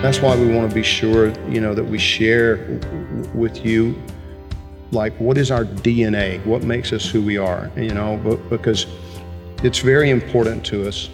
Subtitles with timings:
[0.00, 2.80] That's why we want to be sure, you know, that we share
[3.34, 4.00] with you,
[4.92, 6.44] like, what is our DNA?
[6.46, 7.68] What makes us who we are?
[7.76, 8.16] You know,
[8.48, 8.86] because
[9.64, 11.10] it's very important to us.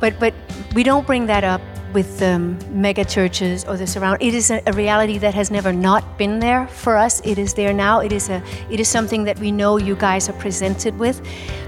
[0.00, 0.34] But but
[0.74, 1.62] we don't bring that up
[1.94, 4.18] with um, mega churches or the surround.
[4.20, 7.22] It is a, a reality that has never not been there for us.
[7.24, 8.00] It is there now.
[8.00, 11.22] It is a it is something that we know you guys are presented with.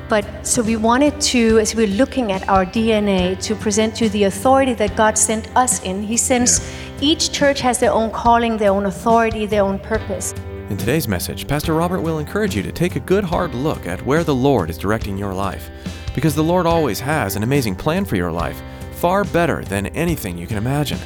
[0.09, 4.25] But so we wanted to, as we're looking at our DNA, to present you the
[4.25, 6.03] authority that God sent us in.
[6.03, 6.67] He sends
[7.01, 10.33] each church has their own calling, their own authority, their own purpose.
[10.71, 14.05] In today's message, Pastor Robert will encourage you to take a good hard look at
[14.05, 15.71] where the Lord is directing your life.
[16.15, 18.61] Because the Lord always has an amazing plan for your life,
[18.93, 20.99] far better than anything you can imagine.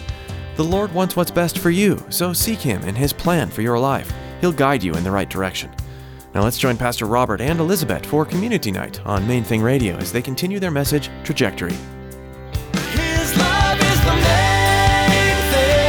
[0.57, 3.79] The Lord wants what's best for you, so seek Him and His plan for your
[3.79, 4.13] life.
[4.41, 5.71] He'll guide you in the right direction.
[6.35, 10.13] Now let's join Pastor Robert and Elizabeth for Community Night on Main Thing Radio as
[10.13, 11.73] they continue their message, Trajectory.
[11.73, 15.83] His love is the main thing.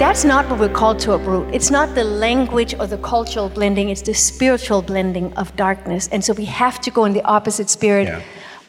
[0.00, 1.54] That's not what we're called to uproot.
[1.54, 6.08] It's not the language or the cultural blending, it's the spiritual blending of darkness.
[6.10, 8.20] And so we have to go in the opposite spirit Yeah.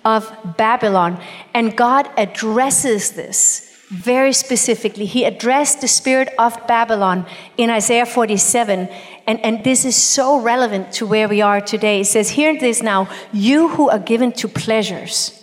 [0.05, 1.19] of Babylon.
[1.55, 5.05] And God addresses this very specifically.
[5.05, 7.25] He addressed the spirit of Babylon
[7.57, 8.87] in Isaiah 47.
[9.27, 11.99] And, and this is so relevant to where we are today.
[11.99, 15.37] It says, Hear this now, you who are given to pleasures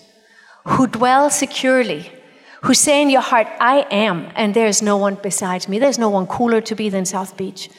[0.64, 2.10] who dwell securely,
[2.62, 5.78] who say in your heart, I am, and there's no one besides me.
[5.78, 7.70] There's no one cooler to be than South Beach.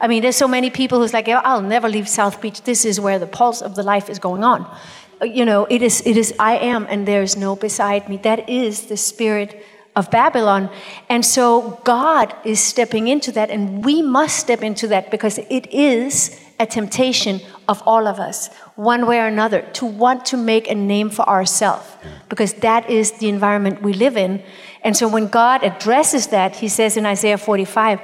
[0.00, 2.62] I mean, there's so many people who's like, "Oh, I'll never leave South Beach.
[2.62, 4.64] This is where the pulse of the life is going on.
[5.22, 8.18] You know, it is, it is, I am, and there's no beside me.
[8.18, 9.64] That is the spirit
[9.98, 10.70] of Babylon.
[11.08, 15.66] And so God is stepping into that, and we must step into that because it
[15.72, 20.68] is a temptation of all of us, one way or another, to want to make
[20.68, 21.86] a name for ourselves,
[22.28, 24.42] because that is the environment we live in.
[24.82, 28.00] And so when God addresses that, he says in Isaiah 45,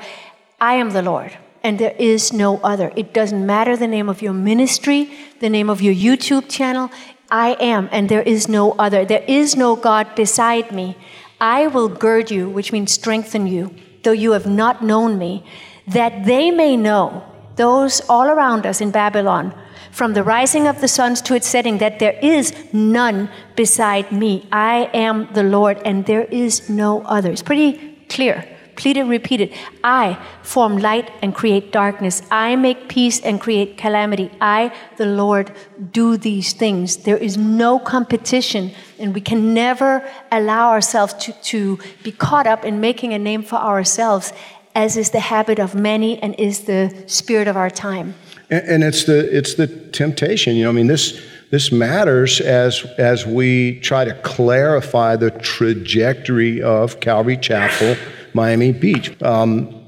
[0.61, 1.37] I am the Lord.
[1.63, 2.93] And there is no other.
[2.95, 5.11] It doesn't matter the name of your ministry,
[5.41, 6.91] the name of your YouTube channel.
[7.31, 9.05] I am, and there is no other.
[9.07, 10.97] There is no God beside me.
[11.45, 15.45] I will gird you, which means strengthen you, though you have not known me,
[15.87, 17.23] that they may know,
[17.57, 19.53] those all around us in Babylon,
[19.91, 24.49] from the rising of the suns to its setting, that there is none beside me.
[24.51, 27.31] I am the Lord, and there is no other.
[27.31, 28.54] It's pretty clear.
[28.77, 29.53] Pleaded, repeated.
[29.83, 32.23] I form light and create darkness.
[32.31, 34.31] I make peace and create calamity.
[34.41, 35.53] I, the Lord,
[35.93, 36.99] do these things.
[36.99, 42.65] There is no competition, and we can never allow ourselves to, to be caught up
[42.65, 44.33] in making a name for ourselves,
[44.75, 48.15] as is the habit of many and is the spirit of our time.
[48.51, 50.57] And, and it's the it's the temptation.
[50.57, 51.21] You know, I mean, this
[51.51, 57.97] this matters as as we try to clarify the trajectory of Calvary Chapel,
[58.35, 59.83] Miami Beach, um,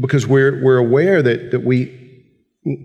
[0.00, 1.96] because we're we're aware that that we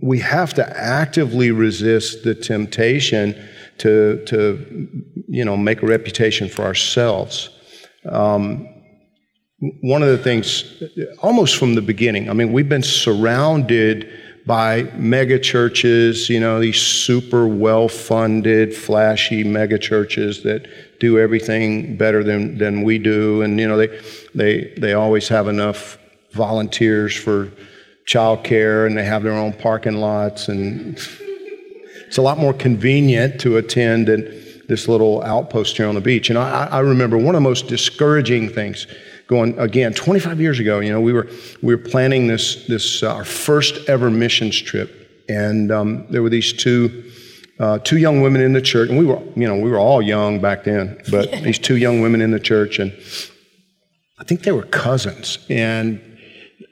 [0.02, 3.36] we have to actively resist the temptation
[3.80, 4.88] to to
[5.28, 7.50] you know make a reputation for ourselves.
[8.10, 8.70] Um,
[9.82, 10.84] one of the things,
[11.20, 14.12] almost from the beginning, I mean, we've been surrounded
[14.46, 20.68] by mega churches, you know, these super well funded, flashy mega churches that
[21.00, 23.42] do everything better than, than we do.
[23.42, 24.00] And, you know, they,
[24.36, 25.98] they, they always have enough
[26.32, 27.52] volunteers for
[28.06, 30.48] childcare and they have their own parking lots.
[30.48, 31.00] And
[32.06, 36.30] it's a lot more convenient to attend than this little outpost here on the beach.
[36.30, 38.86] And I, I remember one of the most discouraging things
[39.28, 41.28] going again 25 years ago you know we were
[41.62, 45.02] we were planning this this uh, our first ever missions trip.
[45.28, 47.12] And um, there were these two
[47.60, 48.90] uh, two young women in the church.
[48.90, 52.02] And we were you know we were all young back then but these two young
[52.02, 52.80] women in the church.
[52.80, 52.92] And
[54.20, 55.40] i think they were cousins.
[55.50, 56.02] And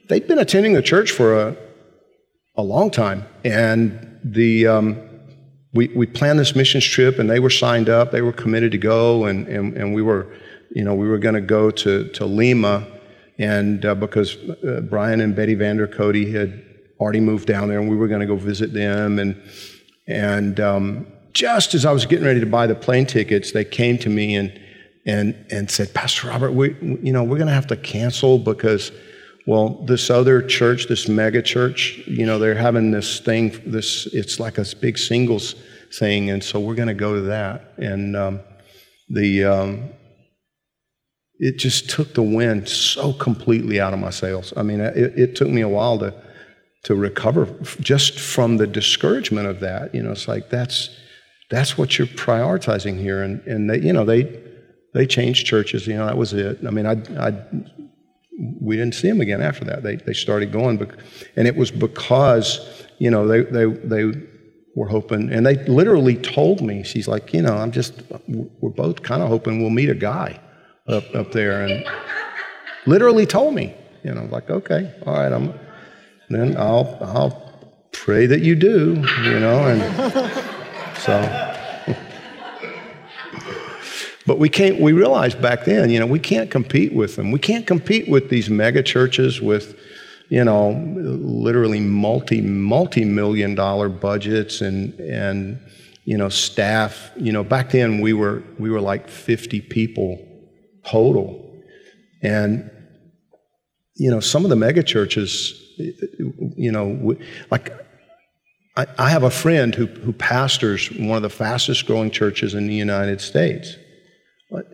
[0.09, 1.57] they'd been attending the church for a,
[2.55, 3.25] a long time.
[3.43, 5.09] And the um,
[5.73, 8.77] we, we planned this missions trip and they were signed up, they were committed to
[8.77, 10.27] go, and, and, and we were,
[10.73, 12.85] you know, we were going to go to, to Lima,
[13.37, 16.63] and uh, because uh, Brian and Betty Vander Cody had
[16.99, 19.41] already moved down there, and we were going to go visit them, and
[20.07, 23.97] and um, just as I was getting ready to buy the plane tickets, they came
[23.99, 24.59] to me and
[25.05, 28.91] and and said, Pastor Robert, we you know we're going to have to cancel because
[29.45, 34.39] well, this other church, this mega church, you know, they're having this thing, this, it's
[34.39, 35.55] like a big singles
[35.99, 37.73] thing, and so we're going to go to that.
[37.77, 38.39] And um,
[39.09, 39.89] the, um,
[41.39, 44.53] it just took the wind so completely out of my sails.
[44.55, 46.13] I mean, it, it took me a while to,
[46.83, 47.45] to recover
[47.79, 49.93] just from the discouragement of that.
[49.95, 50.89] You know, it's like, that's,
[51.49, 53.23] that's what you're prioritizing here.
[53.23, 54.41] And, and they, you know, they,
[54.93, 56.59] they changed churches, you know, that was it.
[56.65, 57.43] I mean, I, I
[58.61, 59.83] we didn't see them again after that.
[59.83, 60.79] They, they started going,
[61.35, 64.11] and it was because, you know, they, they, they
[64.75, 69.03] were hoping, and they literally told me, she's like, you know, I'm just, we're both
[69.03, 70.39] kind of hoping we'll meet a guy
[70.87, 71.65] up, up there.
[71.65, 71.85] And
[72.85, 75.53] literally told me, you know, like, okay, all right, I'm,
[76.29, 81.49] then I'll, I'll pray that you do, you know, and so.
[84.25, 87.29] But we can't, we realized back then, you know, we can't compete with them.
[87.31, 89.77] We can't compete with these mega churches with,
[90.29, 95.59] you know, literally multi, multi million dollar budgets and, and,
[96.05, 97.11] you know, staff.
[97.17, 100.25] You know, back then we were, we were like 50 people
[100.85, 101.39] total.
[102.21, 102.69] And,
[103.95, 107.15] you know, some of the mega churches, you know,
[107.51, 107.71] like
[108.75, 112.67] I, I have a friend who, who pastors one of the fastest growing churches in
[112.67, 113.75] the United States.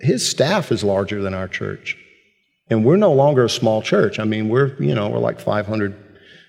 [0.01, 1.97] His staff is larger than our church.
[2.69, 4.19] And we're no longer a small church.
[4.19, 5.95] I mean, we're, you know, we're like 500,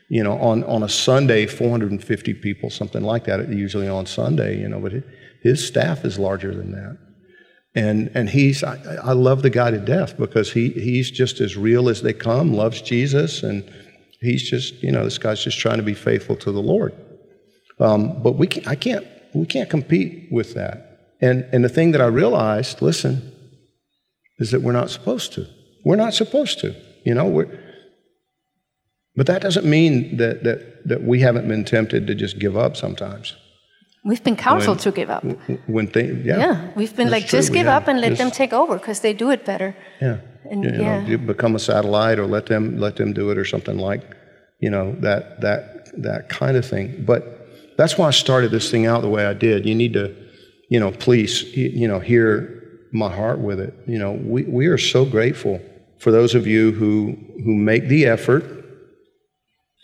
[0.09, 4.69] you know, on, on a Sunday, 450 people, something like that, usually on Sunday, you
[4.69, 4.93] know, but
[5.43, 6.99] his staff is larger than that.
[7.75, 11.57] And, and he's, I, I love the guy to death because he, he's just as
[11.57, 13.65] real as they come, loves Jesus, and
[14.21, 16.93] he's just, you know, this guy's just trying to be faithful to the Lord.
[17.79, 21.15] Um, but we can't, I can't, we can't compete with that.
[21.21, 23.33] And, and the thing that I realized, listen,
[24.39, 25.47] is that we're not supposed to.
[25.85, 26.75] We're not supposed to.
[27.05, 27.49] You know, we're,
[29.15, 32.77] but that doesn't mean that, that, that we haven't been tempted to just give up
[32.77, 33.37] sometimes.
[34.05, 35.25] We've been counseled when, to give up.
[35.67, 36.39] When things, yeah.
[36.39, 37.39] Yeah, we've been like, true.
[37.39, 39.77] just give up and let just, them take over because they do it better.
[40.01, 40.21] Yeah.
[40.51, 41.01] And, you, yeah.
[41.01, 44.03] Know, you become a satellite or let them let them do it or something like,
[44.59, 47.05] you know, that that that kind of thing.
[47.07, 49.67] But that's why I started this thing out the way I did.
[49.67, 50.15] You need to
[50.71, 52.63] you know, please, you know, hear
[52.93, 53.75] my heart with it.
[53.87, 55.61] You know, we, we are so grateful
[55.99, 58.45] for those of you who, who make the effort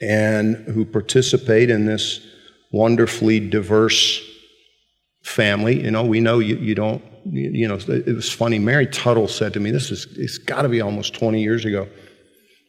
[0.00, 2.24] and who participate in this
[2.72, 4.22] wonderfully diverse
[5.22, 5.82] family.
[5.82, 8.58] You know, we know you, you don't, you, you know, it was funny.
[8.58, 11.88] Mary Tuttle said to me, this is, it's got to be almost 20 years ago.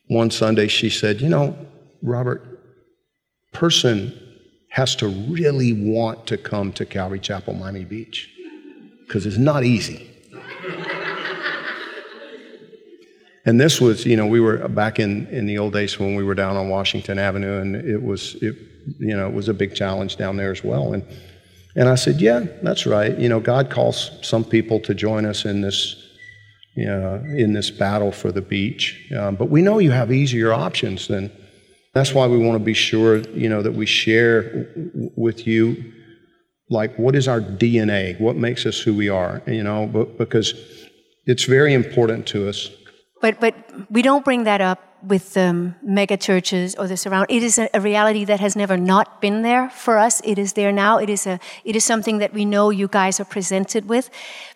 [0.07, 1.57] One Sunday, she said, You know,
[2.01, 2.43] Robert,
[3.53, 4.17] person
[4.69, 8.29] has to really want to come to Calvary Chapel, Miami Beach,
[9.05, 10.09] because it's not easy.
[13.45, 16.23] and this was, you know, we were back in, in the old days when we
[16.23, 18.55] were down on Washington Avenue, and it was, it,
[18.99, 20.93] you know, it was a big challenge down there as well.
[20.93, 21.05] And,
[21.75, 23.17] and I said, yeah, that's right.
[23.17, 25.95] You know, God calls some people to join us in this,
[26.75, 29.11] you know, in this battle for the beach.
[29.17, 31.31] Um, but we know you have easier options than
[31.93, 34.67] that's why we want to be sure, you know, that we share
[35.15, 35.93] with you,
[36.69, 38.19] like, what is our DNA?
[38.19, 39.41] What makes us who we are?
[39.47, 40.53] You know, but, because
[41.25, 42.69] it's very important to us.
[43.21, 43.55] But but
[43.89, 47.27] we don't bring that up with um, mega churches or the surround.
[47.29, 50.21] It is a, a, reality that has never not been there for us.
[50.23, 50.97] It is there now.
[50.97, 54.09] It is a it is something that we know you guys are presented with.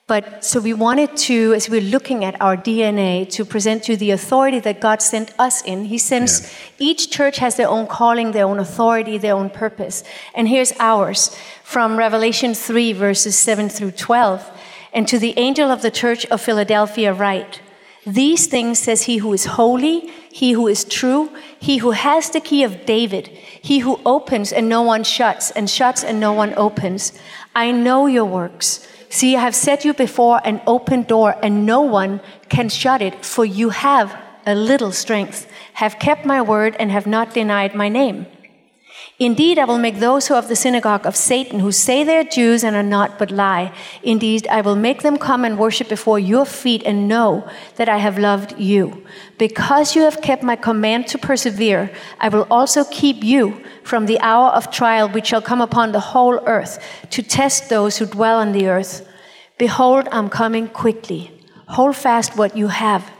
[0.08, 4.12] But so we wanted to, as we're looking at our DNA, to present you the
[4.12, 5.86] authority that God sent us in.
[5.86, 6.90] He sends yeah.
[6.90, 10.04] each church has their own calling, their own authority, their own purpose.
[10.36, 11.34] And here's ours
[11.64, 14.50] from Revelation 3, verses 7 through 12.
[14.92, 17.62] And to the angel of the church of Philadelphia, write.
[18.06, 21.30] These things says he who is holy, he who is true,
[21.60, 25.70] he who has the key of David, he who opens and no one shuts, and
[25.70, 27.14] shuts and no one opens.
[27.56, 28.88] I know your works.
[29.10, 33.24] See, I have set you before an open door, and no one can shut it,
[33.24, 37.90] for you have a little strength, have kept my word, and have not denied my
[37.90, 38.26] name.
[39.22, 42.18] Indeed, I will make those who are of the synagogue of Satan, who say they
[42.18, 43.72] are Jews and are not but lie.
[44.02, 47.98] Indeed, I will make them come and worship before your feet and know that I
[47.98, 49.06] have loved you.
[49.38, 54.20] Because you have kept my command to persevere, I will also keep you from the
[54.22, 58.40] hour of trial which shall come upon the whole earth to test those who dwell
[58.40, 59.08] on the earth.
[59.60, 61.30] Behold, I'm coming quickly.
[61.68, 63.12] Hold fast what you have,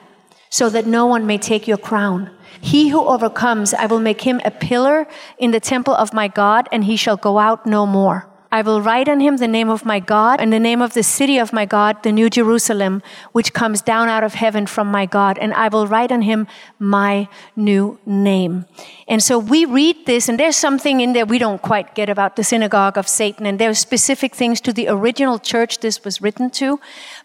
[0.52, 2.30] so that no one may take your crown.
[2.60, 5.08] He who overcomes, I will make him a pillar
[5.40, 8.28] in the temple of my God, and he shall go out no more.
[8.54, 11.04] I will write on him the name of my God and the name of the
[11.04, 15.06] city of my God, the New Jerusalem, which comes down out of heaven from my
[15.06, 18.66] God, and I will write on him my new name.
[19.08, 22.36] And so we read this, and there's something in there we don't quite get about
[22.36, 26.22] the synagogue of Satan, and there are specific things to the original church this was
[26.22, 26.78] written to.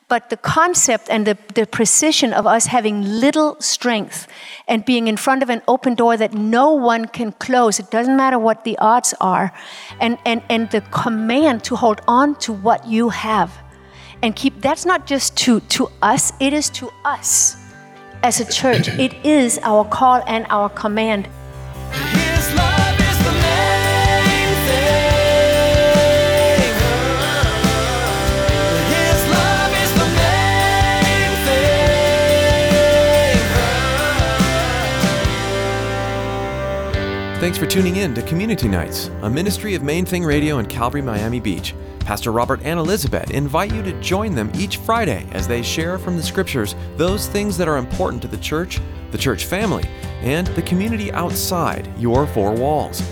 [0.09, 4.29] But the concept and the, the precision of us having little strength
[4.69, 8.17] and being in front of an open door that no one can close, it doesn't
[8.17, 9.53] matter what the odds are,
[10.01, 13.51] and, and, and the command to hold on to what you have
[14.23, 17.57] and keep that's not just to, to us, it is to us
[18.23, 18.89] as a church.
[18.89, 21.29] It is our call and our command.
[37.57, 41.01] Thanks for tuning in to Community Nights, a ministry of Main Thing Radio in Calvary,
[41.01, 41.75] Miami Beach.
[42.01, 46.19] Pastor Robert and Elizabeth invite you to join them each Friday as they share from
[46.19, 48.79] the scriptures those things that are important to the church,
[49.11, 49.89] the church family,
[50.21, 53.03] and the community outside your four walls.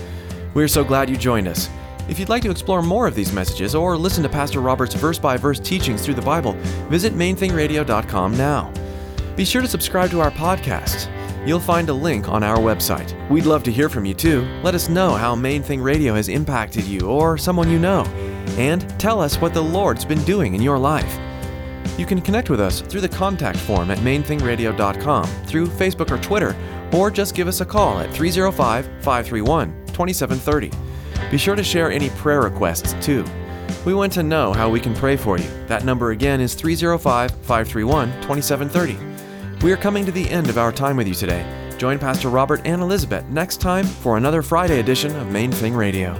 [0.53, 1.67] We're so glad you joined us.
[2.07, 5.17] If you'd like to explore more of these messages or listen to Pastor Robert's verse
[5.17, 6.53] by verse teachings through the Bible,
[6.91, 8.71] visit mainthingradio.com now.
[9.35, 11.11] Be sure to subscribe to our podcasts.
[11.45, 13.13] You'll find a link on our website.
[13.29, 14.41] We'd love to hear from you too.
[14.63, 18.03] Let us know how Main Thing Radio has impacted you or someone you know.
[18.57, 21.19] And tell us what the Lord's been doing in your life.
[21.99, 26.55] You can connect with us through the contact form at mainthingradio.com, through Facebook or Twitter,
[26.91, 30.71] or just give us a call at 305 531 2730.
[31.29, 33.23] Be sure to share any prayer requests too.
[33.85, 35.49] We want to know how we can pray for you.
[35.67, 39.14] That number again is 305 531 2730.
[39.61, 41.43] We are coming to the end of our time with you today.
[41.77, 46.13] Join Pastor Robert and Elizabeth next time for another Friday edition of Main Thing Radio.